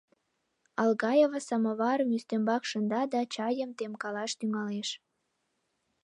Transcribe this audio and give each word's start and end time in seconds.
Алгаева 0.81 1.39
самоварым 1.49 2.09
ӱстембак 2.17 2.63
шында 2.69 3.01
да 3.13 3.21
чайым 3.33 3.71
темкалаш 3.77 4.31
тӱҥалеш. 4.39 4.89